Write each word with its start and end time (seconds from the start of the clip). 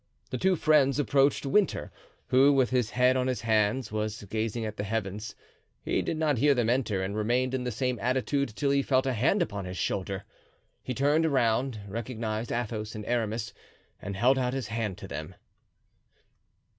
The 0.31 0.39
two 0.39 0.55
friends 0.55 0.97
approached 0.97 1.45
Winter, 1.45 1.91
who, 2.29 2.51
with 2.53 2.71
his 2.71 2.89
head 2.89 3.15
on 3.15 3.27
his 3.27 3.41
hands, 3.41 3.91
was 3.91 4.23
gazing 4.23 4.65
at 4.65 4.75
the 4.77 4.83
heavens; 4.83 5.35
he 5.83 6.01
did 6.01 6.17
not 6.17 6.39
hear 6.39 6.55
them 6.55 6.71
enter 6.71 7.03
and 7.03 7.15
remained 7.15 7.53
in 7.53 7.65
the 7.65 7.71
same 7.71 7.99
attitude 7.99 8.49
till 8.55 8.71
he 8.71 8.81
felt 8.81 9.05
a 9.05 9.13
hand 9.13 9.43
upon 9.43 9.65
his 9.65 9.77
shoulder. 9.77 10.23
He 10.81 10.95
turned 10.95 11.27
around, 11.27 11.81
recognized 11.87 12.51
Athos 12.51 12.95
and 12.95 13.05
Aramis 13.05 13.53
and 14.01 14.15
held 14.15 14.39
out 14.39 14.53
his 14.55 14.69
hand 14.69 14.97
to 14.97 15.07
them. 15.07 15.35